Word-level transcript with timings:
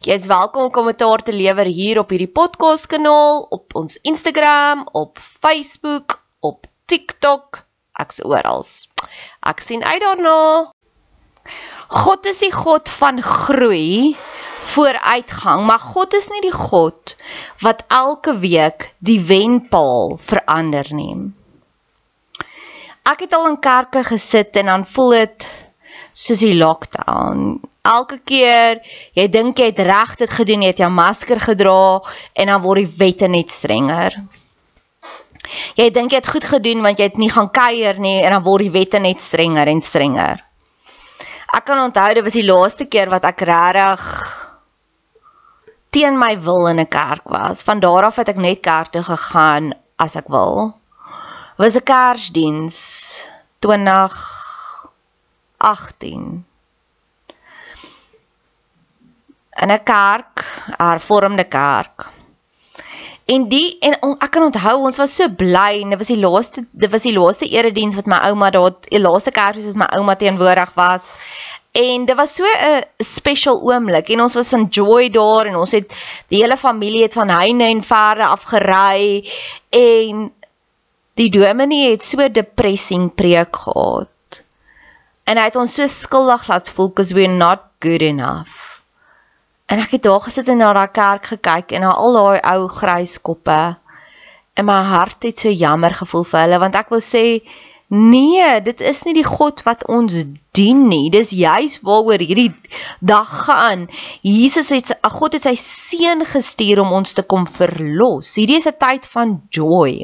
Jy 0.00 0.14
is 0.16 0.30
welkom 0.30 0.62
om 0.64 0.70
kommentaar 0.72 1.20
te 1.20 1.32
lewer 1.36 1.68
hier 1.68 1.98
op 2.00 2.08
hierdie 2.14 2.30
podcast 2.32 2.86
kanaal, 2.88 3.42
op 3.52 3.74
ons 3.76 3.98
Instagram, 4.08 4.86
op 4.96 5.20
Facebook, 5.20 6.14
op 6.40 6.64
TikTok, 6.88 7.58
ek's 8.00 8.22
oral. 8.24 8.64
Ek 9.44 9.60
sien 9.60 9.84
uit 9.84 10.00
daarna. 10.00 10.38
God 11.92 12.30
is 12.32 12.40
die 12.40 12.48
God 12.48 12.88
van 12.88 13.20
groei, 13.20 14.16
vooruitgang, 14.72 15.66
maar 15.68 15.84
God 15.84 16.16
is 16.16 16.30
nie 16.32 16.40
die 16.48 16.56
God 16.56 17.12
wat 17.60 17.84
elke 17.92 18.38
week 18.40 18.94
die 19.04 19.20
wenpaal 19.20 20.16
verander 20.16 20.88
nie. 20.96 21.12
Ek 23.04 23.28
het 23.28 23.36
al 23.36 23.50
in 23.52 23.60
kerke 23.60 24.00
gesit 24.14 24.56
en 24.64 24.72
dan 24.72 24.88
voel 24.96 25.18
dit 25.18 25.50
soos 26.12 26.40
die 26.40 26.54
lockdown 26.54 27.60
elke 27.82 28.18
keer 28.24 28.80
jy 29.16 29.26
dink 29.32 29.58
jy 29.58 29.70
het 29.70 29.80
reg 29.84 30.16
dit 30.20 30.30
gedoen, 30.30 30.62
jy 30.62 30.72
het 30.72 30.82
jou 30.82 30.90
masker 30.92 31.40
gedra 31.40 32.00
en 32.34 32.52
dan 32.52 32.62
word 32.62 32.84
die 32.84 32.94
wette 33.00 33.28
net 33.28 33.50
strenger. 33.50 34.16
Jy 35.76 35.88
dink 35.90 36.12
jy 36.12 36.20
het 36.20 36.28
goed 36.28 36.44
gedoen 36.44 36.84
want 36.84 37.00
jy 37.00 37.08
het 37.08 37.18
nie 37.18 37.30
gaan 37.32 37.50
kuier 37.50 37.98
nie 37.98 38.20
en 38.20 38.36
dan 38.36 38.44
word 38.44 38.68
die 38.68 38.74
wette 38.74 39.00
net 39.00 39.22
strenger 39.24 39.70
en 39.72 39.80
strenger. 39.80 40.44
Ek 41.50 41.64
kan 41.66 41.80
onthou 41.82 42.12
dit 42.14 42.24
was 42.24 42.36
die 42.36 42.46
laaste 42.46 42.86
keer 42.86 43.10
wat 43.10 43.24
ek 43.26 43.42
regtig 43.48 44.04
teen 45.90 46.18
my 46.18 46.36
wil 46.38 46.68
in 46.70 46.78
'n 46.78 46.86
kerk 46.86 47.26
was. 47.26 47.64
Van 47.64 47.80
daar 47.80 48.04
af 48.04 48.16
het 48.16 48.28
ek 48.28 48.36
net 48.36 48.60
kerk 48.62 48.92
toe 48.92 49.02
gegaan 49.02 49.72
as 49.98 50.16
ek 50.16 50.28
wil. 50.28 50.74
Was 51.58 51.74
'n 51.74 51.82
Kersdiens 51.82 53.26
2018 55.60 56.44
in 59.62 59.70
'n 59.70 59.82
kerk, 59.84 60.34
'n 60.78 60.82
hervormde 60.90 61.44
kerk. 61.44 62.06
En 63.24 63.48
die 63.48 63.78
en 63.78 63.96
on, 64.02 64.16
ek 64.18 64.30
kan 64.30 64.42
onthou 64.42 64.76
ons 64.82 64.96
was 64.96 65.14
so 65.14 65.28
bly 65.28 65.82
en 65.82 65.92
dit 65.92 65.98
was 65.98 66.08
die 66.10 66.18
laaste 66.18 66.64
dit 66.70 66.90
was 66.90 67.04
die 67.06 67.14
laaste 67.14 67.46
erediens 67.46 67.94
wat 67.94 68.06
my 68.06 68.18
ouma 68.30 68.50
daar 68.50 68.72
die 68.88 69.00
laaste 69.00 69.30
kersfees 69.30 69.68
as 69.70 69.78
my 69.78 69.86
ouma 69.98 70.16
teenwoordig 70.16 70.72
was. 70.74 71.12
En 71.72 72.04
dit 72.06 72.16
was 72.16 72.34
so 72.34 72.44
'n 72.44 72.82
special 72.98 73.60
oomblik 73.62 74.08
en 74.10 74.20
ons 74.20 74.34
was 74.34 74.52
enjoy 74.52 75.10
daar 75.10 75.46
en 75.46 75.56
ons 75.56 75.72
het 75.72 75.94
die 76.28 76.42
hele 76.42 76.56
familie 76.56 77.02
het 77.02 77.12
van 77.12 77.28
heine 77.28 77.64
en 77.64 77.82
verre 77.82 78.26
afgery 78.26 79.28
en 79.70 80.32
die 81.14 81.30
dominee 81.30 81.90
het 81.90 82.02
so 82.02 82.28
depressing 82.28 83.14
preek 83.14 83.56
gehad. 83.56 84.08
En 85.30 85.38
hy 85.38 85.46
het 85.46 85.58
ons 85.60 85.76
so 85.78 85.86
skuldig 85.86 86.48
laat 86.50 86.70
voel 86.74 86.90
cuz 86.98 87.14
we're 87.14 87.30
not 87.30 87.62
good 87.84 88.02
enough. 88.02 88.82
En 89.70 89.78
ek 89.78 89.92
het 89.94 90.02
daar 90.02 90.24
gesit 90.24 90.48
en 90.50 90.58
na 90.58 90.72
daai 90.74 90.90
kerk 90.90 91.28
gekyk 91.32 91.76
en 91.76 91.84
na 91.86 91.92
al 91.94 92.16
daai 92.18 92.40
ou 92.52 92.68
grys 92.80 93.20
koppe. 93.22 93.58
En 94.58 94.66
my 94.66 94.80
hart 94.88 95.22
het 95.28 95.38
so 95.38 95.52
jammer 95.54 95.94
gevoel 95.94 96.26
vir 96.30 96.40
hulle 96.42 96.58
want 96.64 96.78
ek 96.80 96.90
wil 96.90 97.04
sê 97.04 97.22
nee, 97.90 98.48
dit 98.66 98.82
is 98.86 99.02
nie 99.06 99.14
die 99.14 99.26
God 99.26 99.62
wat 99.66 99.86
ons 99.90 100.24
dien 100.58 100.82
nie. 100.90 101.10
Dis 101.14 101.30
juis 101.34 101.78
waaroor 101.86 102.22
hierdie 102.22 102.50
dag 102.98 103.30
gaan. 103.46 103.86
Jesus 104.26 104.70
het 104.74 104.90
God 105.02 105.38
het 105.38 105.46
sy 105.46 105.54
seun 105.58 106.26
gestuur 106.26 106.82
om 106.82 106.94
ons 106.98 107.14
te 107.14 107.22
kom 107.22 107.46
verlos. 107.50 108.34
Hierdie 108.38 108.58
is 108.58 108.66
'n 108.70 108.78
tyd 108.78 109.06
van 109.14 109.38
joy. 109.50 110.02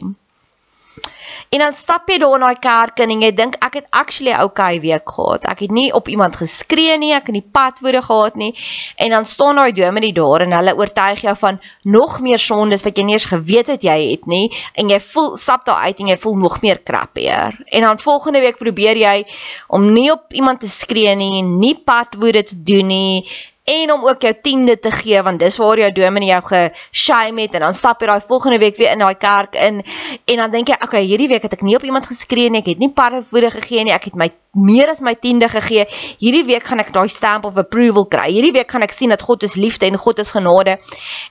En 1.49 1.59
dan 1.59 1.75
stap 1.75 2.09
jy 2.11 2.19
daar 2.19 2.35
in 2.35 2.45
daai 2.45 2.59
kerk 2.61 3.01
en 3.05 3.13
jy 3.23 3.31
dink 3.35 3.57
ek 3.65 3.79
het 3.79 3.87
actually 3.91 4.33
'n 4.33 4.43
okay 4.43 4.81
week 4.81 5.09
gehad. 5.09 5.47
Ek 5.47 5.61
het 5.61 5.71
nie 5.71 5.93
op 5.93 6.09
iemand 6.09 6.37
geskree 6.37 6.99
nie, 6.99 7.13
ek 7.15 7.27
het 7.27 7.37
nie 7.37 7.49
padwoorde 7.53 8.03
gehad 8.03 8.35
nie. 8.35 8.53
En 8.97 9.11
dan 9.11 9.27
staan 9.27 9.57
daai 9.57 9.73
dominee 9.73 10.13
daar 10.13 10.41
en 10.41 10.53
hulle 10.53 10.77
oortuig 10.77 11.21
jou 11.21 11.37
van 11.37 11.61
nog 11.83 12.21
meer 12.21 12.39
sondes 12.39 12.83
wat 12.83 12.97
jy 12.97 13.05
nie 13.05 13.13
eens 13.15 13.25
geweet 13.25 13.67
het 13.67 13.83
jy 13.83 14.11
het 14.11 14.27
nie 14.27 14.53
en 14.75 14.89
jy 14.89 15.01
voel 15.01 15.37
stap 15.37 15.65
daar 15.65 15.85
uit 15.85 15.99
en 15.99 16.07
jy 16.07 16.17
voel 16.19 16.37
nog 16.37 16.61
meer 16.61 16.79
krappier. 16.79 17.59
En 17.65 17.81
dan 17.81 17.99
volgende 17.99 18.41
week 18.41 18.57
probeer 18.57 18.97
jy 18.97 19.27
om 19.69 19.93
nie 19.93 20.11
op 20.13 20.33
iemand 20.33 20.61
te 20.61 20.69
skree 20.69 21.15
nie, 21.15 21.43
nie 21.43 21.75
padwoorde 21.75 22.43
te 22.43 22.63
doen 22.63 22.87
nie 22.87 23.27
en 23.67 23.93
om 23.93 24.05
ook 24.07 24.23
jou 24.23 24.35
tiende 24.43 24.79
te 24.79 24.91
gee 24.95 25.23
want 25.27 25.41
dis 25.43 25.57
waar 25.59 25.79
jou 25.81 25.89
dominee 25.93 26.29
jou 26.29 26.43
geshame 26.47 27.43
het 27.43 27.55
en 27.59 27.65
dan 27.67 27.75
stap 27.75 28.01
jy 28.01 28.07
daai 28.07 28.27
volgende 28.29 28.59
week 28.63 28.77
weer 28.79 28.93
in 28.95 29.01
daai 29.03 29.17
kerk 29.19 29.57
in 29.59 29.81
en 30.25 30.43
dan 30.43 30.53
dink 30.53 30.69
jy 30.71 30.77
okay 30.87 31.01
hierdie 31.03 31.27
week 31.33 31.43
het 31.43 31.57
ek 31.57 31.65
nie 31.67 31.75
op 31.75 31.83
iemand 31.83 32.07
geskree 32.07 32.51
nie 32.51 32.61
ek 32.63 32.71
het 32.71 32.79
nie 32.79 32.93
padwoorde 32.95 33.51
gegee 33.57 33.83
nie 33.83 33.95
ek 33.97 34.07
het 34.11 34.15
my 34.15 34.29
meer 34.55 34.93
as 34.93 35.03
my 35.03 35.17
tiende 35.19 35.49
gegee 35.51 35.83
hierdie 36.21 36.45
week 36.47 36.71
gaan 36.71 36.85
ek 36.85 36.93
daai 36.95 37.09
stamp 37.11 37.49
of 37.51 37.59
approval 37.59 38.07
kry 38.07 38.29
hierdie 38.37 38.53
week 38.55 38.71
gaan 38.71 38.87
ek 38.87 38.95
sien 38.95 39.11
dat 39.11 39.27
God 39.27 39.43
is 39.43 39.59
liefde 39.59 39.91
en 39.91 39.99
God 39.99 40.23
is 40.23 40.31
genade 40.37 40.79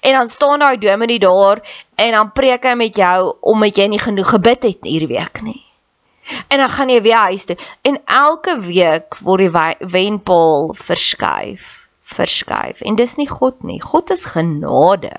en 0.02 0.20
dan 0.20 0.28
staan 0.28 0.60
daai 0.60 0.76
dominee 0.76 1.24
daar 1.24 1.64
en 1.96 2.12
dan 2.20 2.34
preek 2.36 2.68
hy 2.68 2.76
met 2.76 3.00
jou 3.00 3.32
omdat 3.40 3.80
jy 3.80 3.88
nie 3.96 4.02
genoeg 4.04 4.36
gebid 4.36 4.68
het 4.74 4.84
hierdie 4.84 5.14
week 5.16 5.40
nie 5.48 5.62
En 6.50 6.58
dan 6.58 6.70
gaan 6.74 6.90
jy 6.90 7.02
weer 7.06 7.30
huis 7.30 7.44
toe. 7.46 7.54
En 7.86 8.00
elke 8.10 8.56
week 8.66 9.14
word 9.22 9.46
die 9.46 9.90
wenpaal 9.94 10.72
verskuif 10.74 11.85
verskuif 12.16 12.84
en 12.86 12.98
dis 13.00 13.16
nie 13.20 13.30
God 13.30 13.64
nie. 13.68 13.80
God 13.84 14.12
is 14.16 14.26
genade. 14.34 15.14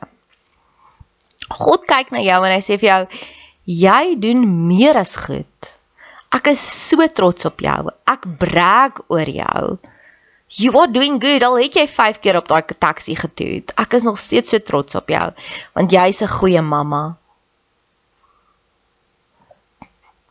God 1.52 1.86
kyk 1.86 2.12
na 2.14 2.22
jou 2.24 2.38
en 2.42 2.54
hy 2.54 2.62
sê 2.64 2.78
vir 2.80 2.90
jou 2.90 3.02
jy 3.66 4.14
doen 4.22 4.46
meer 4.68 4.98
as 4.98 5.16
goed. 5.18 5.72
Ek 6.34 6.50
is 6.52 6.62
so 6.62 7.06
trots 7.08 7.46
op 7.48 7.62
jou. 7.62 7.92
Ek 8.08 8.26
brag 8.40 9.02
oor 9.12 9.28
jou. 9.30 9.76
You 10.56 10.72
are 10.78 10.90
doing 10.90 11.20
good. 11.22 11.42
Al 11.42 11.58
het 11.58 11.78
jy 11.78 11.86
5 11.90 12.20
keer 12.22 12.38
op 12.38 12.48
daai 12.50 12.62
taxi 12.78 13.16
getoet. 13.18 13.74
Ek 13.78 13.94
is 13.98 14.06
nog 14.06 14.18
steeds 14.22 14.54
so 14.54 14.62
trots 14.62 14.98
op 14.98 15.10
jou 15.10 15.28
want 15.74 15.92
jy's 15.92 16.22
'n 16.22 16.34
goeie 16.38 16.62
mamma. 16.62 17.16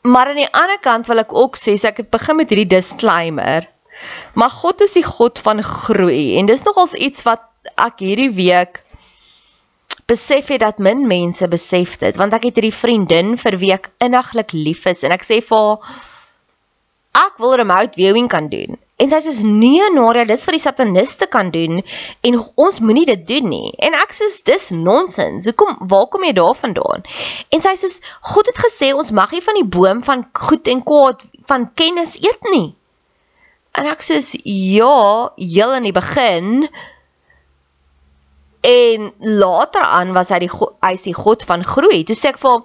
Maar 0.06 0.27
aan 0.27 0.35
die 0.35 0.53
ander 0.53 0.77
kant 0.79 1.07
wil 1.07 1.17
ek 1.17 1.33
ook 1.33 1.57
sê, 1.57 1.73
so 1.77 1.88
ek 1.88 1.97
het 1.97 2.09
begin 2.13 2.38
met 2.38 2.50
hierdie 2.50 2.77
disclaimer. 2.77 3.65
Maar 4.33 4.50
God 4.50 4.81
is 4.81 4.95
die 4.97 5.06
God 5.06 5.39
van 5.39 5.63
groei. 5.63 6.38
En 6.39 6.50
dis 6.50 6.63
nogals 6.63 6.94
iets 6.94 7.24
wat 7.27 7.45
ek 7.75 8.01
hierdie 8.03 8.31
week 8.36 8.83
besef 10.06 10.51
het 10.53 10.62
dat 10.62 10.77
min 10.77 11.07
mense 11.09 11.47
besef 11.50 11.97
dit 11.97 12.18
want 12.21 12.33
ek 12.38 12.44
het 12.50 12.59
hierdie 12.59 12.75
vriendin 12.75 13.33
vir 13.42 13.57
wie 13.62 13.71
ek 13.74 13.89
inniglik 14.06 14.53
lief 14.53 14.86
is 14.92 15.01
en 15.01 15.15
ek 15.15 15.25
sê 15.25 15.39
vir 15.42 15.63
haar 15.63 17.24
ek 17.25 17.39
wil 17.39 17.56
remote 17.56 17.95
viewing 17.95 18.27
kan 18.30 18.50
doen. 18.51 18.75
En 19.00 19.09
sy 19.12 19.19
sê 19.24 19.47
nee 19.47 19.88
Nadia 19.92 20.25
dis 20.27 20.44
vir 20.48 20.56
die 20.57 20.63
sataniste 20.63 21.27
kan 21.31 21.50
doen 21.51 21.81
en 22.27 22.38
ons 22.65 22.80
moenie 22.83 23.07
dit 23.07 23.25
doen 23.27 23.50
nie. 23.51 23.74
En 23.80 23.95
ek 23.98 24.13
sê 24.15 24.27
dis 24.51 24.69
nonsens. 24.75 25.48
Hoekom 25.50 25.80
waar 25.91 26.07
kom 26.12 26.27
jy 26.27 26.36
daarvandaan 26.38 27.07
en 27.56 27.65
sy 27.65 27.75
sê 27.80 27.91
God 28.30 28.51
het 28.51 28.62
gesê 28.68 28.94
ons 28.94 29.13
mag 29.15 29.33
nie 29.33 29.44
van 29.48 29.59
die 29.59 29.69
boom 29.77 30.03
van 30.06 30.27
goed 30.48 30.68
en 30.71 30.83
kwaad 30.86 31.25
van 31.50 31.69
kennis 31.74 32.19
eet 32.21 32.51
nie 32.51 32.75
en 33.77 33.86
ek 33.86 34.01
sê 34.01 34.19
ja 34.44 35.30
heel 35.38 35.74
in 35.74 35.83
die 35.83 35.95
begin 35.95 36.68
En 38.66 39.13
later 39.19 39.81
aan 39.81 40.13
was 40.13 40.31
hy 40.33 40.39
die 40.42 40.50
hy 40.50 40.94
is 40.98 41.04
die 41.06 41.13
God 41.13 41.44
van 41.45 41.62
groei. 41.62 42.01
Toe 42.01 42.16
sê 42.18 42.31
ek 42.31 42.39
vir 42.42 42.50
hom, 42.50 42.63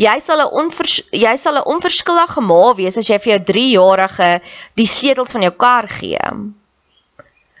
jy 0.00 0.14
sal 0.24 0.40
'n 0.40 0.52
onvers 0.60 0.94
jy 1.12 1.34
sal 1.36 1.58
'n 1.60 1.68
onverskillige 1.74 2.40
ma 2.40 2.72
wees 2.78 2.96
as 2.96 3.10
jy 3.10 3.18
vir 3.20 3.32
jou 3.32 3.40
3-jarige 3.50 4.30
die 4.80 4.88
sleutels 4.88 5.34
van 5.36 5.44
jou 5.44 5.52
kar 5.64 5.88
gee. 5.98 6.30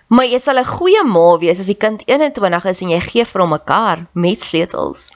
Maar 0.08 0.26
jy 0.32 0.40
sal 0.40 0.58
'n 0.62 0.72
goeie 0.76 1.04
ma 1.04 1.36
wees 1.44 1.60
as 1.60 1.68
die 1.68 1.76
kind 1.84 2.00
21 2.08 2.64
is 2.72 2.80
en 2.80 2.94
jy 2.96 3.00
gee 3.00 3.24
vir 3.24 3.44
hom 3.44 3.52
'n 3.52 3.64
kar 3.66 4.06
met 4.14 4.40
sleutels. 4.40 5.10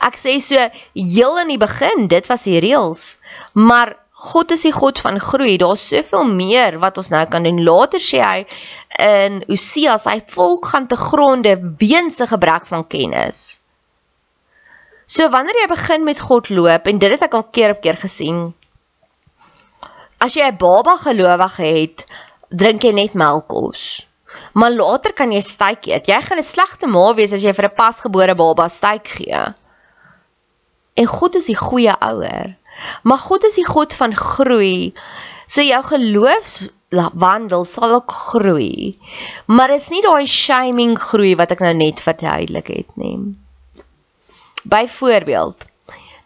Ek 0.00 0.16
sê 0.16 0.36
so 0.40 0.60
heel 0.92 1.38
in 1.38 1.48
die 1.48 1.62
begin, 1.66 2.08
dit 2.08 2.26
was 2.28 2.44
die 2.44 2.60
reëls, 2.60 3.16
maar 3.54 3.96
God 4.18 4.50
is 4.50 4.64
die 4.66 4.72
God 4.74 4.98
van 4.98 5.20
groei. 5.22 5.56
Daar's 5.62 5.84
soveel 5.88 6.26
meer 6.26 6.78
wat 6.82 6.96
ons 6.98 7.12
nou 7.14 7.22
kan 7.30 7.44
doen. 7.46 7.60
Later 7.62 8.02
sê 8.02 8.18
hy 8.18 8.40
in 8.98 9.44
Hosea, 9.46 9.94
sy 10.02 10.16
volk 10.32 10.66
gaan 10.72 10.88
te 10.90 10.98
gronde 10.98 11.54
weens 11.78 12.18
'n 12.20 12.26
gebrek 12.26 12.66
van 12.66 12.86
kennis. 12.86 13.60
So 15.06 15.28
wanneer 15.30 15.54
jy 15.62 15.68
begin 15.70 16.04
met 16.04 16.20
God 16.20 16.50
loop 16.50 16.86
en 16.86 16.98
dit 16.98 17.10
het 17.10 17.22
ek 17.22 17.34
al 17.34 17.44
keer 17.44 17.70
op 17.70 17.80
keer 17.80 17.96
gesien. 17.96 18.54
As 20.18 20.34
jy 20.34 20.50
'n 20.50 20.58
baba 20.58 20.96
gelowige 20.96 21.62
het, 21.62 22.04
drink 22.50 22.82
jy 22.82 22.92
net 22.92 23.14
melkkos. 23.14 24.04
Maar 24.52 24.70
later 24.70 25.12
kan 25.12 25.32
jy 25.32 25.40
styk 25.40 25.86
eet. 25.86 26.08
Jy 26.08 26.20
gaan 26.26 26.38
'n 26.38 26.42
slegte 26.42 26.86
ma 26.86 27.14
wees 27.14 27.32
as 27.32 27.42
jy 27.42 27.52
vir 27.54 27.70
'n 27.70 27.74
pasgebore 27.76 28.34
baba 28.34 28.68
styk 28.68 29.06
gee. 29.06 29.54
En 30.98 31.06
God 31.06 31.38
is 31.38 31.46
die 31.50 31.58
goeie 31.58 31.94
ouer. 32.02 32.56
Maar 33.02 33.18
God 33.22 33.44
is 33.48 33.58
die 33.58 33.66
God 33.66 33.94
van 33.94 34.14
groei. 34.16 34.92
So 35.46 35.62
jou 35.64 35.80
geloofswandel 35.86 37.64
sal 37.64 37.94
ook 38.00 38.12
groei. 38.12 38.98
Maar 39.46 39.74
is 39.76 39.88
nie 39.94 40.02
daai 40.04 40.26
shaming 40.26 40.96
groei 40.98 41.34
wat 41.38 41.54
ek 41.54 41.62
nou 41.64 41.74
net 41.78 42.02
verduidelik 42.04 42.72
het 42.74 42.96
nie. 43.00 43.16
Byvoorbeeld, 44.68 45.64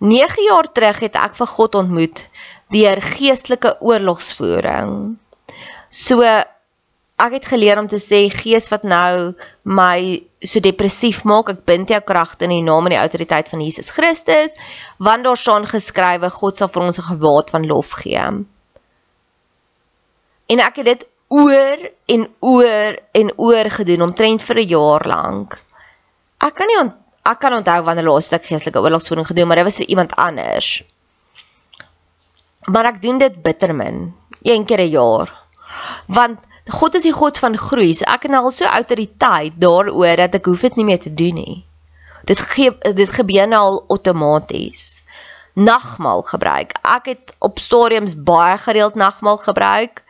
9 0.02 0.44
jaar 0.48 0.66
terug 0.72 1.02
het 1.04 1.18
ek 1.20 1.36
vir 1.38 1.50
God 1.52 1.76
ontmoet 1.78 2.24
deur 2.72 3.02
geestelike 3.04 3.76
oorlogsvoering. 3.84 5.18
So 5.92 6.24
ek 7.16 7.32
het 7.32 7.46
geleer 7.46 7.78
om 7.78 7.88
te 7.88 8.00
sê 8.02 8.28
gees 8.32 8.68
wat 8.72 8.84
nou 8.84 9.34
my 9.64 10.22
so 10.40 10.60
depressief 10.60 11.22
maak, 11.24 11.52
ek 11.52 11.64
bind 11.68 11.90
jou 11.92 12.00
kragte 12.00 12.44
in 12.44 12.50
die 12.50 12.64
naam 12.66 12.86
en 12.86 12.96
die 12.96 13.02
autoriteit 13.02 13.48
van 13.52 13.60
Jesus 13.60 13.90
Christus, 13.94 14.56
want 14.98 15.24
daar 15.24 15.36
staan 15.36 15.66
geskrywe 15.66 16.30
God 16.30 16.58
sal 16.58 16.68
vir 16.68 16.82
ons 16.82 16.98
'n 16.98 17.10
gewaad 17.12 17.50
van 17.50 17.66
lof 17.66 17.92
gee. 18.02 18.24
En 20.48 20.58
ek 20.60 20.76
het 20.76 20.84
dit 20.86 21.06
oor 21.28 21.90
en 22.06 22.26
oor 22.40 22.98
en 23.12 23.32
oor 23.36 23.70
gedoen 23.70 24.02
omtrent 24.02 24.42
vir 24.42 24.56
'n 24.56 24.68
jaar 24.68 25.06
lank. 25.06 25.60
Ek 26.40 26.54
kan 26.54 26.66
nie 26.66 26.92
ek 27.22 27.38
kan 27.40 27.54
onthou 27.54 27.82
wanneer 27.86 28.04
laaste 28.04 28.36
ek 28.36 28.46
geestelike 28.46 28.80
oorlogsvoering 28.82 29.26
gedoen, 29.26 29.46
maar 29.46 29.56
dit 29.56 29.64
was 29.64 29.76
vir 29.76 29.88
iemand 29.94 30.14
anders. 30.16 30.82
Maar 32.66 32.84
ek 32.84 33.02
doen 33.02 33.18
dit 33.18 33.42
bittermin, 33.42 34.14
een 34.42 34.64
keer 34.64 34.80
'n 34.80 34.90
jaar. 34.90 35.32
Want 36.06 36.38
God 36.70 36.94
is 36.94 37.02
die 37.02 37.12
God 37.12 37.38
van 37.42 37.56
groei. 37.58 37.90
So 37.94 38.06
ek 38.06 38.28
het 38.28 38.34
nou 38.34 38.44
al 38.46 38.54
so 38.54 38.68
autoriteit 38.68 39.58
daaroor 39.58 40.16
dat 40.20 40.38
ek 40.38 40.46
hoef 40.46 40.62
dit 40.68 40.78
nie 40.78 40.86
meer 40.92 41.00
te 41.02 41.14
doen 41.14 41.34
nie. 41.40 41.64
Dit 42.28 42.38
gee 42.38 42.70
dit 42.94 43.10
gebeur 43.10 43.48
nou 43.50 43.62
al 43.62 43.84
outomaties. 43.88 45.02
Nagmaal 45.58 46.22
gebruik. 46.22 46.76
Ek 46.86 47.10
het 47.10 47.34
op 47.42 47.58
stadiums 47.58 48.14
baie 48.14 48.56
gereeld 48.62 48.94
nagmaal 48.94 49.42
gebruik. 49.42 50.04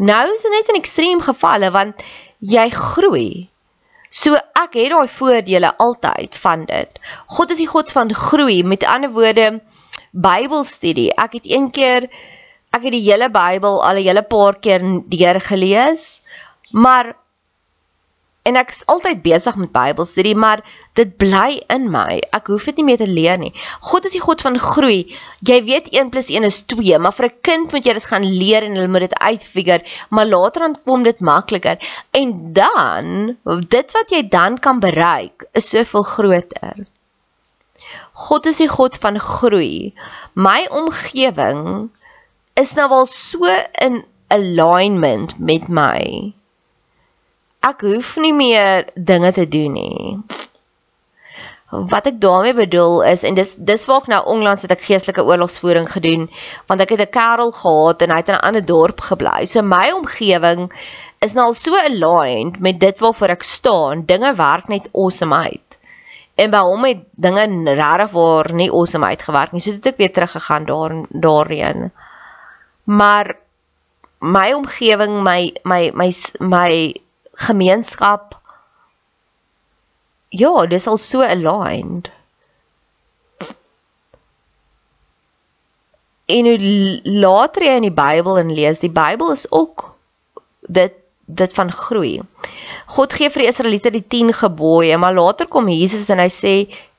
Nou 0.00 0.24
is 0.32 0.42
dit 0.42 0.50
net 0.50 0.72
in 0.72 0.80
ekstreem 0.80 1.20
gevalle 1.20 1.70
want 1.70 2.02
jy 2.40 2.68
groei. 2.72 3.48
So 4.08 4.36
ek 4.36 4.74
het 4.80 4.90
daai 4.92 5.08
voordele 5.08 5.76
altyd 5.76 6.36
van 6.40 6.64
dit. 6.68 6.98
God 7.36 7.52
is 7.52 7.60
die 7.60 7.68
God 7.68 7.92
van 7.92 8.14
groei. 8.14 8.62
Met 8.64 8.84
ander 8.84 9.12
woorde 9.12 9.60
Bybelstudie. 10.12 11.12
Ek 11.16 11.36
het 11.38 11.46
een 11.48 11.70
keer 11.70 12.08
ek 12.72 12.82
het 12.86 12.92
die 12.92 13.04
hele 13.04 13.28
Bybel 13.30 13.82
al 13.84 13.96
'n 14.00 14.06
hele 14.06 14.22
paar 14.22 14.58
keer 14.58 14.80
deurgelees, 15.08 16.22
maar 16.70 17.16
en 18.42 18.56
ek's 18.58 18.80
altyd 18.90 19.20
besig 19.22 19.56
met 19.56 19.70
Bybelstudie, 19.74 20.34
maar 20.34 20.62
dit 20.98 21.16
bly 21.16 21.60
in 21.70 21.84
my. 21.90 22.18
Ek 22.34 22.48
hoef 22.50 22.64
dit 22.64 22.80
nie 22.80 22.86
meer 22.88 22.98
te 22.98 23.06
leer 23.06 23.38
nie. 23.38 23.52
God 23.86 24.08
is 24.08 24.16
die 24.16 24.22
God 24.24 24.42
van 24.42 24.58
groei. 24.58 25.14
Jy 25.46 25.58
weet 25.68 25.92
1 25.94 26.10
+ 26.10 26.30
1 26.34 26.48
is 26.48 26.60
2, 26.66 26.98
maar 26.98 27.12
vir 27.12 27.26
'n 27.26 27.38
kind 27.40 27.72
moet 27.72 27.86
jy 27.86 27.94
dit 27.94 28.08
gaan 28.10 28.26
leer 28.26 28.66
en 28.66 28.74
hulle 28.74 28.88
moet 28.88 29.06
dit 29.06 29.18
uitfigure, 29.18 29.84
maar 30.10 30.26
later 30.26 30.60
dan 30.60 30.76
kom 30.84 31.02
dit 31.02 31.20
makliker. 31.20 31.78
En 32.10 32.52
dan, 32.52 33.36
dit 33.68 33.92
wat 33.92 34.10
jy 34.10 34.28
dan 34.28 34.58
kan 34.58 34.80
bereik, 34.80 35.46
is 35.52 35.68
soveel 35.68 36.02
groter. 36.02 36.86
God 38.12 38.46
is 38.46 38.58
die 38.58 38.68
God 38.68 38.96
van 38.96 39.18
groei. 39.20 39.94
My 40.34 40.66
omgewing 40.70 41.90
is 42.54 42.74
nou 42.76 42.88
al 42.92 43.06
so 43.08 43.48
in 43.80 44.02
alignment 44.32 45.38
met 45.38 45.68
my. 45.68 46.32
Ek 47.64 47.84
hoef 47.86 48.16
nie 48.20 48.34
meer 48.36 48.88
dinge 48.94 49.30
te 49.32 49.46
doen 49.48 49.76
nie. 49.78 50.16
Wat 51.72 52.10
ek 52.10 52.18
daarmee 52.20 52.52
bedoel 52.58 52.98
is 53.08 53.22
en 53.24 53.38
dis 53.38 53.54
dis 53.56 53.86
waar 53.88 54.02
ek 54.02 54.10
nou 54.12 54.20
onlangs 54.34 54.66
het 54.66 54.74
ek 54.74 54.84
geestelike 54.84 55.24
oorlogsvoering 55.24 55.88
gedoen 55.88 56.26
want 56.68 56.84
ek 56.84 56.92
het 56.92 57.04
'n 57.06 57.14
kerel 57.16 57.52
gehad 57.60 58.04
en 58.04 58.12
hy 58.12 58.18
het 58.20 58.28
in 58.28 58.36
'n 58.36 58.46
ander 58.48 58.64
dorp 58.72 59.00
gebly. 59.00 59.46
So 59.48 59.62
my 59.62 59.88
omgewing 59.96 60.68
is 61.24 61.32
nou 61.32 61.46
al 61.46 61.56
so 61.56 61.72
aligned 61.76 62.60
met 62.60 62.80
dit 62.80 62.98
waarvoor 62.98 63.36
ek 63.38 63.42
staan. 63.42 64.04
Dinge 64.04 64.34
werk 64.34 64.68
net 64.68 64.88
awesome 64.92 65.34
uit. 65.34 65.78
En 66.36 66.50
by 66.50 66.60
hom 66.68 66.84
het 66.84 67.00
dinge 67.16 67.74
regtig 67.74 68.10
waar 68.10 68.52
nie 68.52 68.70
awesome 68.70 69.06
uitgewerk 69.06 69.52
nie. 69.52 69.60
So 69.60 69.70
het 69.70 69.86
ek 69.86 69.96
weer 69.96 70.12
teruggegaan 70.12 70.64
daar 70.64 70.92
daarheen 71.08 71.92
maar 72.84 73.36
my 74.18 74.52
omgewing, 74.54 75.22
my 75.22 75.52
my 75.64 75.90
my 75.94 76.10
my 76.38 76.94
gemeenskap 77.32 78.42
ja, 80.32 80.66
dis 80.66 80.86
al 80.86 80.96
so 80.96 81.20
aligned. 81.20 82.10
En 86.24 86.46
hoe 86.48 87.00
later 87.04 87.66
jy 87.66 87.74
in 87.76 87.88
die 87.88 87.96
Bybel 87.96 88.38
en 88.40 88.52
lees, 88.56 88.80
die 88.80 88.92
Bybel 88.92 89.34
is 89.34 89.44
ook 89.50 89.90
dit 90.60 90.98
dit 91.32 91.54
van 91.54 91.70
groei. 91.72 92.20
God 92.92 93.14
gee 93.16 93.30
vir 93.32 93.44
die 93.44 93.48
Israeliete 93.48 93.92
die 93.94 94.04
10 94.04 94.32
gebooie, 94.36 94.96
maar 94.98 95.14
later 95.14 95.48
kom 95.48 95.68
Jesus 95.70 96.10
en 96.12 96.20
hy 96.20 96.28
sê 96.32 96.54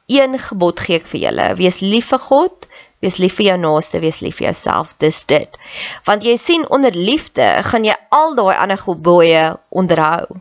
een 0.09 0.37
gebod 0.39 0.79
gee 0.81 0.97
ek 1.01 1.09
vir 1.11 1.21
julle: 1.27 1.49
wees 1.59 1.81
lief 1.83 2.09
vir 2.13 2.21
God 2.23 2.67
Wees 3.03 3.19
lief 3.19 3.35
vir 3.35 3.49
jou 3.51 3.59
naaste, 3.59 3.99
wees 3.99 4.21
lief 4.23 4.37
vir 4.39 4.47
jouself. 4.47 4.95
Dis 5.03 5.23
dit. 5.27 5.59
Want 6.07 6.23
jy 6.23 6.37
sien 6.39 6.63
onder 6.71 6.95
liefde 6.95 7.45
gaan 7.67 7.83
jy 7.83 7.97
al 8.15 8.35
daai 8.39 8.55
ander 8.55 8.79
gebooie 8.79 9.45
onderhou. 9.69 10.39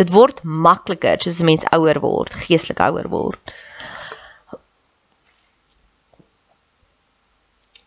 Dit 0.00 0.12
word 0.14 0.40
makliker 0.44 1.20
soos 1.20 1.40
'n 1.42 1.48
mens 1.50 1.66
ouer 1.76 2.00
word, 2.00 2.32
geestelik 2.32 2.80
ouer 2.88 3.08
word. 3.12 3.52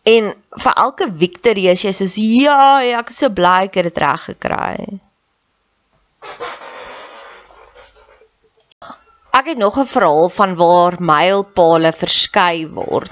En 0.04 0.34
vir 0.64 0.74
elke 0.86 1.08
victory 1.24 1.70
as 1.72 1.84
jy 1.86 1.94
soos 1.94 2.18
ja, 2.18 2.82
ek 3.00 3.10
is 3.10 3.18
so 3.22 3.30
bly 3.30 3.70
ek 3.70 3.80
het 3.80 3.90
dit 3.90 3.98
reg 3.98 4.26
gekry. 4.30 5.00
Ek 9.42 9.56
het 9.56 9.58
nog 9.58 9.78
'n 9.80 9.90
verhaal 9.90 10.30
van 10.30 10.56
waar 10.56 10.96
mylpale 11.00 11.92
verskei 11.92 12.68
word. 12.70 13.12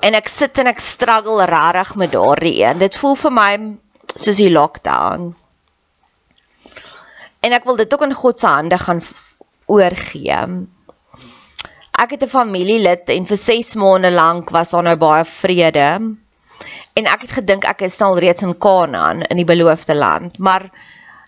En 0.00 0.14
ek 0.14 0.28
sit 0.28 0.58
en 0.58 0.66
ek 0.70 0.78
struggle 0.78 1.44
regtig 1.44 1.94
met 1.94 2.12
daardie 2.12 2.62
een. 2.62 2.78
Dit 2.78 2.96
voel 2.96 3.14
vir 3.14 3.32
my 3.32 3.52
soos 4.14 4.36
die 4.36 4.50
lockdown. 4.50 5.34
En 7.40 7.52
ek 7.52 7.64
wil 7.64 7.76
dit 7.76 7.94
ook 7.94 8.02
in 8.02 8.14
God 8.14 8.40
se 8.40 8.46
hande 8.46 8.78
gaan 8.78 9.02
oorgee. 9.66 10.38
Ek 11.98 12.10
het 12.10 12.22
'n 12.22 12.28
familielid 12.28 13.08
en 13.08 13.26
vir 13.26 13.36
6 13.36 13.74
maande 13.74 14.10
lank 14.10 14.50
was 14.50 14.70
daar 14.70 14.82
nou 14.82 14.96
baie 14.96 15.24
vrede. 15.24 16.16
En 16.94 17.06
ek 17.06 17.20
het 17.20 17.32
gedink 17.32 17.64
ek 17.64 17.80
is 17.80 18.00
al 18.00 18.18
reeds 18.18 18.42
in 18.42 18.58
Kanaan 18.58 19.22
in 19.22 19.36
die 19.36 19.44
beloofde 19.44 19.94
land, 19.94 20.38
maar 20.38 20.70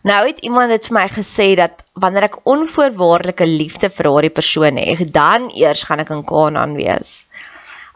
Nou 0.06 0.20
het 0.28 0.38
iemand 0.46 0.70
dit 0.70 0.86
vir 0.86 0.94
my 0.94 1.06
gesê 1.10 1.46
dat 1.58 1.82
wanneer 1.98 2.28
ek 2.28 2.36
onvoorwaardelike 2.46 3.46
liefde 3.50 3.88
vir 3.90 4.06
daardie 4.06 4.34
persoon 4.36 4.78
het, 4.78 5.02
dan 5.14 5.48
eers 5.50 5.82
gaan 5.88 6.02
ek 6.04 6.12
in 6.14 6.22
Kanaan 6.28 6.76
wees. 6.78 7.24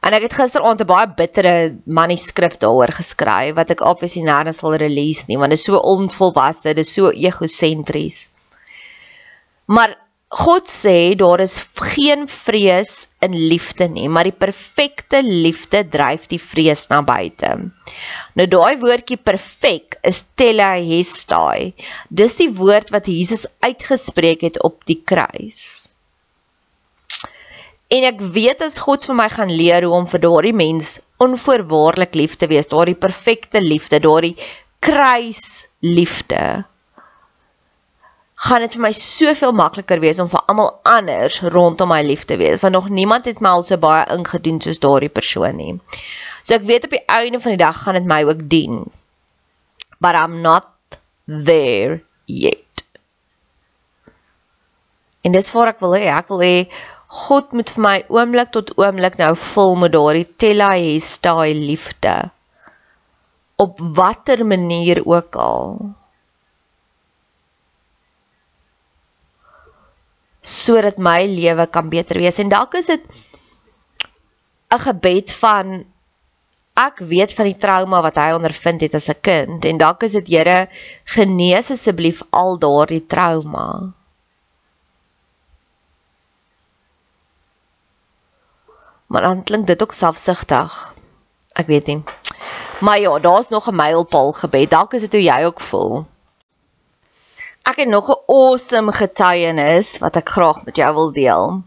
En 0.02 0.17
ek 0.17 0.26
het 0.26 0.35
gisteraand 0.35 0.81
'n 0.83 0.88
baie 0.90 1.07
bittere 1.21 1.55
manuskrip 1.85 2.57
daaroor 2.59 2.90
geskryf 2.99 3.55
wat 3.55 3.71
ek 3.71 3.85
obviously 3.93 4.25
nêrens 4.26 4.59
sal 4.59 4.75
release 4.75 5.29
nie 5.29 5.38
want 5.38 5.55
dit 5.55 5.59
is 5.61 5.64
so 5.64 5.76
onvolwasse, 5.76 6.75
dit 6.75 6.87
is 6.87 6.93
so 6.93 7.11
egosentries. 7.11 8.29
Maar 9.67 9.95
God 10.30 10.68
sê 10.70 11.16
daar 11.18 11.40
is 11.42 11.56
geen 11.75 12.28
vrees 12.30 13.08
in 13.18 13.34
liefde 13.34 13.88
nie, 13.90 14.06
maar 14.06 14.28
die 14.28 14.37
perfekte 14.37 15.25
liefde 15.26 15.82
dryf 15.90 16.28
die 16.30 16.38
vrees 16.38 16.87
na 16.87 17.00
buite. 17.02 17.50
Nou 18.38 18.46
daai 18.46 18.78
woordjie 18.78 19.18
perfek 19.18 19.99
is 20.06 20.22
telahestai. 20.38 21.75
Dis 22.14 22.38
die 22.38 22.46
woord 22.54 22.94
wat 22.94 23.10
Jesus 23.10 23.49
uitgespreek 23.58 24.46
het 24.46 24.62
op 24.62 24.87
die 24.87 25.00
kruis. 25.02 25.90
En 27.90 28.06
ek 28.06 28.22
weet 28.22 28.62
as 28.62 28.78
God 28.78 29.02
vir 29.10 29.18
my 29.18 29.26
gaan 29.34 29.50
leer 29.50 29.82
hoe 29.82 29.99
om 29.99 30.06
vir 30.06 30.22
daardie 30.22 30.54
mens 30.54 31.00
onvoorwaardelik 31.18 32.14
lief 32.14 32.38
te 32.38 32.46
wees, 32.46 32.70
daardie 32.70 32.94
perfekte 32.94 33.58
liefde, 33.58 33.99
daardie 33.99 34.37
kruisliefde 34.78 36.69
gaan 38.40 38.64
dit 38.64 38.75
vir 38.76 38.82
my 38.87 38.92
soveel 38.97 39.52
makliker 39.52 40.00
wees 40.00 40.18
om 40.23 40.28
vir 40.32 40.40
almal 40.49 40.70
anders 40.88 41.40
rondom 41.54 41.90
my 41.92 42.00
lief 42.06 42.25
te 42.28 42.38
wees 42.40 42.62
want 42.64 42.76
nog 42.76 42.88
niemand 42.88 43.28
het 43.28 43.42
my 43.44 43.52
al 43.59 43.66
so 43.68 43.76
baie 43.80 44.06
ingedoen 44.14 44.61
soos 44.64 44.80
daardie 44.80 45.12
persoon 45.12 45.59
nie. 45.61 45.75
So 46.42 46.56
ek 46.56 46.64
weet 46.70 46.88
op 46.88 46.97
die 46.97 47.04
einde 47.04 47.40
van 47.40 47.54
die 47.54 47.61
dag 47.61 47.82
gaan 47.82 47.99
dit 48.00 48.09
my 48.09 48.23
ook 48.25 48.47
dien. 48.49 48.87
But 50.00 50.16
I'm 50.16 50.40
not 50.40 50.70
there 51.26 52.00
yet. 52.25 52.85
En 55.20 55.37
dis 55.37 55.52
waar 55.52 55.75
ek 55.75 55.85
wil 55.85 55.99
hê, 55.99 56.06
ek 56.09 56.32
wil 56.32 56.40
hê 56.40 56.56
God 57.11 57.52
moet 57.52 57.70
vir 57.75 57.82
my 57.85 57.97
oomblik 58.09 58.52
tot 58.54 58.70
oomblik 58.78 59.16
nou 59.18 59.35
vul 59.37 59.75
met 59.82 59.92
daardie 59.92 60.28
telahestai 60.40 61.52
liefde. 61.59 62.30
Op 63.61 63.82
watter 63.99 64.47
manier 64.47 65.02
ook 65.04 65.37
al. 65.37 65.75
Sodat 70.50 70.99
my 70.99 71.21
lewe 71.26 71.66
kan 71.76 71.88
beter 71.92 72.19
wees 72.23 72.38
en 72.42 72.52
dalk 72.52 72.75
is 72.80 72.90
dit 72.92 73.04
'n 74.75 74.83
gebed 74.87 75.33
van 75.42 75.85
ek 76.87 76.99
weet 77.12 77.35
van 77.35 77.47
die 77.50 77.61
trauma 77.66 78.02
wat 78.02 78.16
hy 78.16 78.33
ondervind 78.35 78.80
het 78.80 78.95
as 78.95 79.09
'n 79.09 79.21
kind 79.21 79.64
en 79.64 79.78
dalk 79.78 80.02
is 80.02 80.12
dit 80.19 80.28
Here 80.28 80.69
genees 81.04 81.71
asseblief 81.71 82.23
al 82.30 82.59
daardie 82.59 83.07
trauma 83.07 83.95
Maar 89.11 89.23
dan 89.23 89.42
klink 89.42 89.66
dit 89.66 89.83
ook 89.83 89.92
selfsugtig. 89.92 90.95
Ek 91.52 91.66
weet 91.66 91.87
nie. 91.87 92.02
Maar 92.80 93.00
ja, 93.00 93.19
daar's 93.19 93.49
nog 93.49 93.66
'n 93.66 93.75
mylpaal 93.75 94.33
gebed. 94.33 94.71
Dalk 94.71 94.92
is 94.92 95.00
dit 95.00 95.12
hoe 95.12 95.23
jy 95.23 95.45
ook 95.45 95.61
voel. 95.61 96.07
Ek 97.62 97.76
het 97.76 97.88
nog 97.88 98.09
'n 98.09 98.19
awesome 98.30 98.94
getuienis 98.94 99.96
wat 100.02 100.20
ek 100.20 100.30
graag 100.37 100.62
met 100.68 100.78
jou 100.78 100.90
wil 100.96 101.10
deel. 101.16 101.58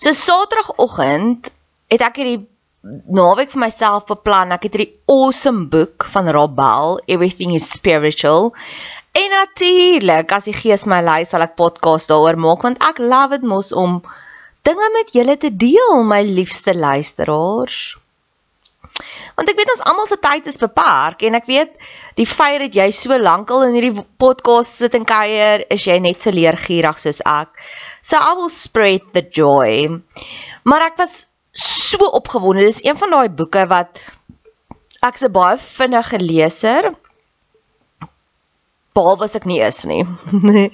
So 0.00 0.14
Saterdagoggend 0.16 1.52
het 1.92 2.02
ek 2.02 2.22
hierdie 2.22 2.40
naweek 2.82 3.52
vir 3.52 3.62
myself 3.62 4.08
beplan. 4.08 4.54
Ek 4.56 4.66
het 4.66 4.76
hierdie 4.76 4.96
awesome 5.12 5.68
boek 5.70 6.08
van 6.14 6.30
Rob 6.34 6.56
Bell, 6.58 6.98
Everything 7.06 7.54
is 7.54 7.68
Spiritual. 7.70 8.50
En 9.12 9.28
natuurlik, 9.36 10.32
as 10.32 10.48
die 10.48 10.56
Gees 10.56 10.86
my 10.88 11.02
lei, 11.04 11.22
sal 11.28 11.44
ek 11.44 11.58
podcast 11.60 12.08
daaroor 12.10 12.38
maak 12.40 12.64
want 12.64 12.80
ek 12.82 13.02
love 13.02 13.36
dit 13.36 13.44
mos 13.46 13.72
om 13.76 14.00
dinge 14.64 14.88
met 14.96 15.12
julle 15.12 15.36
te 15.36 15.52
deel, 15.52 16.00
my 16.08 16.22
liefste 16.24 16.74
luisteraars. 16.74 17.82
Want 19.36 19.48
ek 19.48 19.58
weet 19.58 19.72
ons 19.74 19.84
almal 19.88 20.08
se 20.10 20.18
tyd 20.20 20.48
is 20.50 20.60
beperk 20.60 21.24
en 21.26 21.38
ek 21.38 21.48
weet 21.48 21.76
die 22.20 22.28
feit 22.28 22.60
dat 22.66 22.76
jy 22.76 22.88
so 22.94 23.16
lankal 23.18 23.64
in 23.66 23.76
hierdie 23.78 24.06
podcast 24.20 24.82
sit 24.82 24.96
en 24.98 25.06
kuier, 25.08 25.64
is 25.72 25.86
jy 25.88 25.98
net 26.04 26.22
so 26.22 26.34
leergierig 26.34 27.00
soos 27.00 27.22
ek. 27.24 27.54
So 28.04 28.20
I 28.20 28.34
will 28.38 28.52
spread 28.52 29.12
the 29.16 29.24
joy. 29.24 29.88
Maar 30.68 30.88
ek 30.90 30.98
was 31.00 31.22
so 31.52 32.08
opgewonde. 32.12 32.66
Dis 32.68 32.82
een 32.84 32.98
van 32.98 33.12
daai 33.14 33.28
boeke 33.32 33.64
wat 33.70 34.02
ek 35.02 35.18
se 35.18 35.32
baie 35.32 35.58
vinnige 35.58 36.20
leser 36.22 36.92
behalwe 38.96 39.24
as 39.24 39.36
ek 39.38 39.46
nie 39.48 39.60
is 39.64 39.82
nie. 39.88 40.02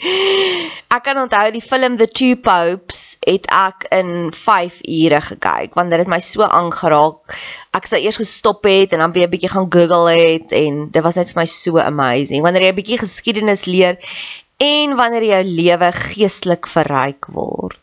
ek 0.97 1.05
kan 1.07 1.21
onthou 1.21 1.45
die 1.55 1.63
film 1.65 1.99
The 2.01 2.09
Two 2.11 2.39
Popes 2.43 3.19
het 3.27 3.47
ek 3.55 3.87
in 3.95 4.31
5 4.35 4.81
ure 4.83 5.21
gekyk 5.31 5.77
want 5.79 5.93
dit 5.95 6.03
het 6.03 6.11
my 6.11 6.21
so 6.25 6.47
aangeraak. 6.47 7.37
Ek 7.77 7.87
sou 7.91 8.01
eers 8.01 8.21
gestop 8.21 8.67
het 8.67 8.95
en 8.97 9.05
dan 9.05 9.15
weer 9.15 9.29
'n 9.29 9.35
bietjie 9.35 9.53
gaan 9.55 9.71
Google 9.71 10.11
het 10.11 10.53
en 10.53 10.89
dit 10.91 11.03
was 11.03 11.21
net 11.21 11.33
vir 11.33 11.43
my 11.43 11.47
so 11.47 11.79
amazing. 11.79 12.43
Wanneer 12.43 12.69
jy 12.69 12.73
'n 12.73 12.81
bietjie 12.81 13.03
geskiedenis 13.05 13.67
leer 13.67 13.99
en 14.59 14.97
wanneer 14.97 15.25
jou 15.25 15.43
lewe 15.45 15.93
geestelik 15.93 16.67
verryk 16.67 17.31
word. 17.31 17.79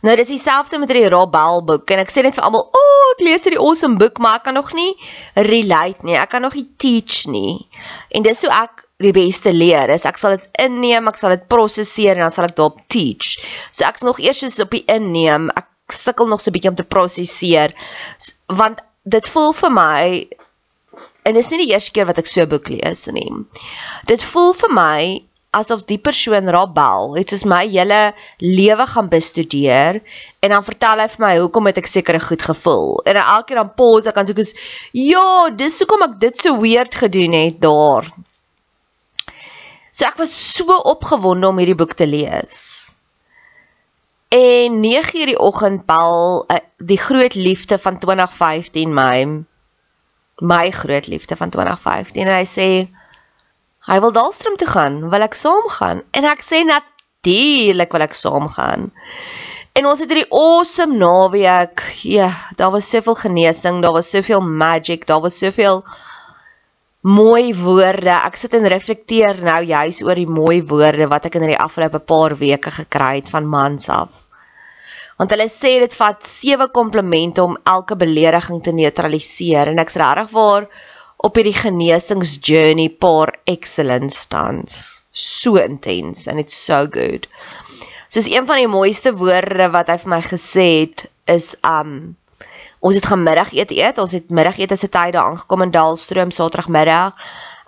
Nou 0.00 0.16
dis 0.16 0.32
dieselfde 0.32 0.78
met 0.80 0.88
die 0.88 1.08
Rob 1.08 1.32
Bell 1.32 1.60
boek 1.68 1.90
en 1.92 2.00
ek 2.00 2.12
sê 2.12 2.22
net 2.24 2.34
vir 2.34 2.44
almal, 2.44 2.68
"O, 2.72 2.84
oh, 2.84 3.08
ek 3.16 3.24
lees 3.24 3.44
hierdie 3.44 3.60
awesome 3.60 3.96
boek, 3.96 4.18
maar 4.18 4.36
ek 4.36 4.44
kan 4.44 4.54
nog 4.54 4.72
nie 4.72 4.94
relate 5.34 6.04
nie. 6.04 6.16
Ek 6.16 6.30
kan 6.30 6.42
nog 6.42 6.54
nie 6.54 6.68
teach 6.76 7.26
nie." 7.26 7.68
En 8.10 8.22
dis 8.22 8.42
hoe 8.42 8.50
ek 8.50 8.88
die 9.00 9.14
beste 9.16 9.52
leer 9.56 9.90
is 9.94 10.06
ek 10.08 10.20
sal 10.20 10.36
dit 10.36 10.46
inneem, 10.60 11.08
ek 11.08 11.18
sal 11.20 11.34
dit 11.34 11.46
prosesseer 11.52 12.18
en 12.18 12.26
dan 12.26 12.34
sal 12.34 12.48
ek 12.48 12.56
daarop 12.58 12.82
teach. 12.92 13.38
So 13.72 13.88
ek's 13.88 14.04
nog 14.06 14.20
eers 14.20 14.44
so 14.44 14.66
op 14.66 14.76
die 14.76 14.84
inneem. 14.90 15.48
Ek 15.56 15.96
sukkel 15.96 16.28
nog 16.30 16.40
so 16.40 16.50
'n 16.50 16.56
bietjie 16.56 16.70
om 16.70 16.78
te 16.78 16.86
prosesseer 16.86 17.74
want 18.48 18.84
dit 19.04 19.28
voel 19.28 19.52
vir 19.52 19.70
my 19.70 20.28
en 21.24 21.34
dit 21.34 21.42
is 21.44 21.50
nie 21.50 21.64
die 21.64 21.72
eerste 21.72 21.92
keer 21.92 22.06
wat 22.06 22.18
ek 22.18 22.26
so 22.26 22.42
'n 22.42 22.48
boek 22.48 22.68
lees 22.68 23.06
nie. 23.12 23.30
Dit 24.06 24.22
voel 24.22 24.52
vir 24.52 24.72
my 24.74 25.00
asof 25.50 25.82
die 25.88 25.98
persoon 25.98 26.48
Rabel 26.48 27.16
het 27.16 27.32
soos 27.32 27.44
my 27.44 27.64
hele 27.66 28.12
lewe 28.38 28.86
gaan 28.86 29.08
bestudeer 29.10 30.00
en 30.40 30.54
dan 30.54 30.64
vertel 30.64 31.02
hy 31.02 31.08
vir 31.08 31.24
my 31.24 31.32
hoekom 31.40 31.66
het 31.66 31.78
ek 31.78 31.90
sekere 31.90 32.20
goed 32.22 32.42
gevoel. 32.42 33.00
En 33.04 33.16
elke 33.16 33.48
keer 33.48 33.62
dan 33.62 33.74
pause 33.74 34.08
ek 34.08 34.14
kan 34.14 34.26
soos 34.26 34.54
ja, 34.92 35.50
dis 35.50 35.80
hoekom 35.82 36.06
ek 36.06 36.20
dit 36.20 36.38
so 36.38 36.60
weird 36.60 36.94
gedoen 36.94 37.32
het 37.32 37.58
daar. 37.60 38.06
So 39.90 40.06
ek 40.06 40.18
was 40.22 40.32
so 40.32 40.76
opgewonde 40.92 41.48
om 41.50 41.58
hierdie 41.58 41.78
boek 41.78 41.96
te 41.98 42.06
lees. 42.06 42.90
En 44.30 44.78
9:00 44.82 45.26
die 45.32 45.38
oggend 45.38 45.86
bel 45.86 46.44
uh, 46.46 46.60
die 46.78 46.98
groot 46.98 47.34
liefde 47.34 47.78
van 47.78 47.98
2015 47.98 48.94
my 48.94 49.44
my 50.40 50.70
groot 50.70 51.06
liefde 51.06 51.36
van 51.36 51.50
2015 51.50 52.26
en 52.26 52.34
hy 52.34 52.46
sê 52.48 52.68
hy 53.90 53.98
wil 54.00 54.12
Dalstrom 54.12 54.56
toe 54.56 54.68
gaan, 54.68 55.00
wil 55.10 55.26
ek 55.26 55.34
saam 55.34 55.66
gaan? 55.68 56.02
En 56.16 56.24
ek 56.24 56.44
sê 56.46 56.62
natuurlik 56.64 57.92
wil 57.92 58.06
ek 58.06 58.14
saam 58.14 58.46
gaan. 58.48 58.92
En 59.74 59.86
ons 59.86 60.00
het 60.02 60.10
hierdie 60.10 60.30
awesome 60.30 60.96
naweek. 60.98 61.82
Ja, 62.06 62.30
daar 62.56 62.70
was 62.74 62.88
soveel 62.90 63.18
genesing, 63.18 63.82
daar 63.82 63.94
was 63.98 64.10
soveel 64.10 64.40
magic, 64.40 65.06
daar 65.06 65.20
was 65.20 65.38
soveel 65.38 65.82
mooi 67.00 67.54
woorde. 67.56 68.12
Ek 68.12 68.36
sit 68.36 68.54
en 68.56 68.68
reflekteer 68.68 69.40
nou 69.44 69.60
juis 69.64 70.02
oor 70.04 70.18
die 70.18 70.28
mooi 70.28 70.60
woorde 70.68 71.08
wat 71.08 71.28
ek 71.30 71.38
in 71.40 71.48
die 71.48 71.58
afgelope 71.58 72.02
paar 72.04 72.36
weke 72.36 72.72
gekry 72.74 73.20
het 73.20 73.30
van 73.32 73.48
mans 73.48 73.88
af. 73.88 74.12
Want 75.20 75.32
hulle 75.34 75.48
sê 75.52 75.78
dit 75.82 75.96
vat 75.96 76.24
sewe 76.24 76.70
komplimente 76.72 77.42
om 77.44 77.58
elke 77.68 77.96
belediging 77.96 78.62
te 78.64 78.72
neutraliseer 78.72 79.72
en 79.72 79.80
ek's 79.82 79.98
regtig 80.00 80.32
waar 80.32 80.68
op 81.20 81.36
hierdie 81.36 81.56
genesings 81.56 82.38
journey 82.40 82.88
paar 82.88 83.34
excellent 83.44 84.12
stands. 84.12 85.02
So 85.12 85.56
intens 85.60 86.26
and 86.28 86.40
it's 86.40 86.56
so 86.56 86.86
good. 86.86 87.28
Soos 88.08 88.28
een 88.28 88.46
van 88.48 88.58
die 88.58 88.70
mooiste 88.70 89.12
woorde 89.16 89.68
wat 89.72 89.92
hy 89.92 89.98
vir 90.02 90.12
my 90.16 90.22
gesê 90.24 90.68
het 90.84 91.04
is 91.30 91.52
um 91.64 92.16
Ons 92.80 92.96
het 92.96 93.06
gemiddagete 93.06 93.76
eet. 93.76 93.98
Ons 94.00 94.16
het 94.16 94.30
middagete 94.32 94.76
se 94.76 94.88
tyd 94.88 95.12
daar 95.14 95.30
aangekom 95.30 95.62
in 95.66 95.72
Daalstroom 95.74 96.30
Saterdagmiddag 96.32 97.16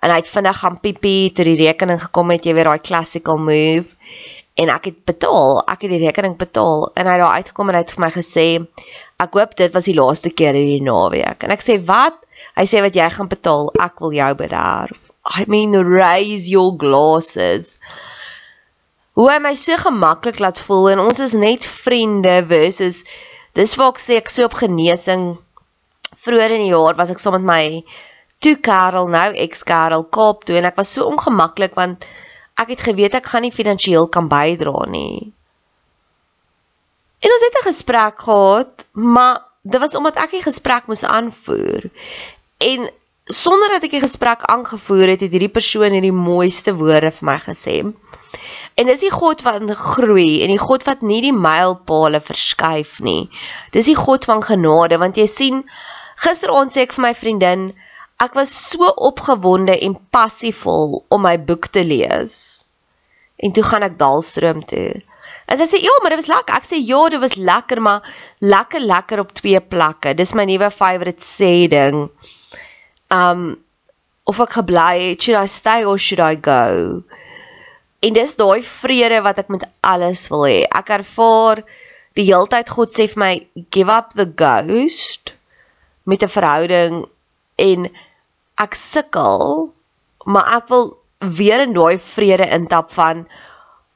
en 0.03 0.11
hy 0.11 0.19
het 0.19 0.31
vinnig 0.35 0.57
gaan 0.59 0.81
piepie 0.83 1.31
toe 1.31 1.45
die 1.47 1.59
rekening 1.61 2.01
gekom 2.03 2.33
het, 2.35 2.47
jy 2.47 2.57
weet 2.57 2.67
daai 2.67 2.83
classical 2.83 3.39
move. 3.39 3.95
en 4.55 4.69
ek 4.69 4.91
het 4.91 4.99
betaal, 5.09 5.63
ek 5.65 5.87
het 5.87 5.93
die 5.95 6.03
rekening 6.03 6.35
betaal 6.37 6.91
en 6.93 7.09
hy 7.09 7.15
het 7.15 7.23
daar 7.23 7.39
uitgekom 7.41 7.71
en 7.71 7.79
hy 7.79 7.81
het 7.85 7.95
vir 7.95 8.03
my 8.05 8.11
gesê 8.13 8.47
ek 9.23 9.39
hoop 9.39 9.55
dit 9.57 9.73
was 9.73 9.89
die 9.89 9.97
laaste 9.97 10.33
keer 10.35 10.59
hierdie 10.59 10.83
naweek. 10.85 11.47
En 11.47 11.55
ek 11.55 11.65
sê 11.65 11.79
wat? 11.89 12.19
Hy 12.59 12.67
sê 12.69 12.83
wat 12.85 12.97
jy 12.99 13.07
gaan 13.15 13.31
betaal, 13.31 13.71
ek 13.81 14.03
wil 14.05 14.13
jou 14.13 14.31
bederf. 14.37 14.99
I 15.25 15.47
mean 15.49 15.77
raise 15.87 16.51
your 16.51 16.75
glasses. 16.77 17.79
Hoe 19.17 19.29
hy 19.31 19.39
my 19.45 19.55
so 19.57 19.77
gemaklik 19.81 20.41
laat 20.43 20.61
voel 20.67 20.91
en 20.93 21.05
ons 21.07 21.21
is 21.23 21.37
net 21.39 21.65
vriende 21.65 22.43
versus 22.51 23.05
dis 23.59 23.77
waar 23.77 23.93
ek 23.93 24.01
sê 24.03 24.19
ek 24.21 24.33
so 24.33 24.49
op 24.49 24.57
genesing 24.61 25.37
vroeër 26.25 26.57
in 26.57 26.67
die 26.67 26.73
jaar 26.73 26.97
was 26.99 27.13
ek 27.13 27.21
saam 27.23 27.37
so 27.37 27.39
met 27.39 27.49
my 27.51 27.65
toe 28.43 28.57
Karel 28.69 29.09
nou 29.13 29.29
ex 29.45 29.63
Karel 29.67 30.05
Kaap 30.17 30.47
toe 30.49 30.59
en 30.59 30.69
ek 30.71 30.79
was 30.81 30.93
so 30.97 31.07
ongemaklik 31.11 31.77
want 31.79 32.07
ek 32.63 32.75
het 32.75 32.85
geweet 32.89 33.15
ek 33.19 33.31
gaan 33.33 33.47
nie 33.47 33.55
finansiëel 33.55 34.09
kan 34.13 34.29
bydra 34.31 34.85
nie. 34.91 35.33
En 37.23 37.31
ons 37.31 37.45
het 37.47 37.59
'n 37.61 37.69
gesprek 37.71 38.19
gehad, 38.19 38.87
maar 38.93 39.47
dit 39.63 39.81
was 39.81 39.95
omdat 39.95 40.17
ek 40.17 40.31
die 40.31 40.43
gesprek 40.43 40.87
moes 40.87 41.05
aanvoer. 41.05 41.87
En 42.59 42.91
sonder 43.25 43.69
dat 43.69 43.85
ek 43.85 43.91
die 43.91 44.07
gesprek 44.07 44.43
aangevoer 44.43 45.15
het, 45.15 45.21
het 45.21 45.31
hierdie 45.31 45.53
persoon 45.53 45.95
hierdie 45.95 46.13
mooiste 46.13 46.75
woorde 46.75 47.11
vir 47.11 47.27
my 47.27 47.39
gesê. 47.39 47.77
En 48.81 48.89
dis 48.89 49.05
die 49.05 49.13
God 49.13 49.43
wat 49.47 49.65
groei 49.77 50.43
en 50.43 50.53
die 50.53 50.61
God 50.61 50.87
wat 50.89 51.03
nie 51.05 51.21
die 51.25 51.37
mylpale 51.37 52.23
verskuif 52.25 52.99
nie. 53.05 53.29
Dis 53.73 53.91
die 53.91 53.99
God 53.99 54.25
van 54.29 54.43
genade 54.45 54.99
want 55.03 55.21
jy 55.21 55.29
sien 55.31 55.65
gisteraand 56.23 56.73
sê 56.73 56.87
ek 56.87 56.97
vir 56.97 57.07
my 57.09 57.15
vriendin 57.17 57.73
Ek 58.23 58.37
was 58.39 58.51
so 58.55 58.87
opgewonde 59.03 59.75
en 59.83 59.97
passievol 60.15 61.01
om 61.11 61.25
my 61.27 61.35
boek 61.43 61.67
te 61.75 61.83
lees. 61.83 62.37
En 63.43 63.55
toe 63.55 63.65
gaan 63.67 63.83
ek 63.83 63.97
Dalstroom 63.99 64.61
toe. 64.71 65.01
En 65.51 65.59
sy 65.59 65.67
sê 65.67 65.81
ja, 65.83 65.95
maar 66.01 66.15
dit 66.15 66.21
was 66.21 66.31
lekker. 66.31 66.55
Ek 66.61 66.69
sê 66.69 66.79
ja, 66.79 67.01
dit 67.11 67.23
was 67.23 67.35
lekker, 67.35 67.83
maar 67.83 68.07
lekker 68.39 68.85
lekker 68.85 69.25
op 69.25 69.35
twee 69.35 69.59
plekke. 69.59 70.15
Dis 70.15 70.37
my 70.39 70.47
nuwe 70.47 70.71
favorite 70.71 71.25
sê 71.27 71.67
ding. 71.73 72.07
Um 73.11 73.43
of 74.31 74.39
ek 74.45 74.55
gebly 74.61 74.93
het, 75.09 75.25
should 75.25 75.41
I 75.41 75.51
stay 75.51 75.83
or 75.83 75.99
should 75.99 76.23
I 76.23 76.39
go? 76.39 77.03
En 78.03 78.17
dis 78.17 78.37
daai 78.37 78.63
vrede 78.67 79.21
wat 79.23 79.39
ek 79.39 79.51
met 79.55 79.69
alles 79.81 80.27
wil 80.33 80.47
hê. 80.49 80.63
Ek 80.67 80.91
ervaar 80.91 81.63
die 82.19 82.27
heeltyd 82.29 82.73
God 82.75 82.91
sê 82.95 83.07
vir 83.13 83.21
my 83.23 83.35
give 83.71 83.93
up 83.93 84.17
the 84.19 84.27
ghost 84.27 85.35
met 86.05 86.23
'n 86.23 86.35
verhouding 86.37 87.05
en 87.59 87.87
ek 88.59 88.75
sukkel, 88.75 89.71
maar 90.27 90.51
ek 90.59 90.69
wil 90.69 90.99
weer 91.39 91.63
in 91.63 91.73
daai 91.79 91.99
vrede 91.99 92.49
intap 92.59 92.91
van 92.93 93.27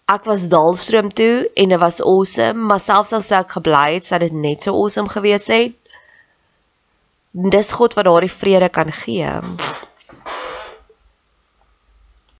ek 0.07 0.25
was 0.31 0.49
Dalstroom 0.49 1.11
toe 1.11 1.51
en 1.55 1.69
dit 1.69 1.81
was 1.83 2.01
awesome, 2.01 2.63
maar 2.69 2.81
selfs 2.81 3.13
as 3.13 3.33
ek 3.35 3.59
gebly 3.59 3.99
het, 3.99 4.07
sou 4.07 4.19
dit 4.23 4.33
net 4.33 4.63
so 4.63 4.75
awesome 4.75 5.11
gewees 5.11 5.51
het. 5.51 5.75
Dis 7.35 7.73
God 7.73 7.99
wat 7.99 8.07
daardie 8.07 8.31
vrede 8.31 8.69
kan 8.69 8.93
gee. 8.93 9.33